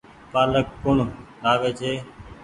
پآلڪ 0.31 0.67
ڪوڻ 0.83 0.97
لآوي 1.43 1.71
ڇي۔ 1.79 1.91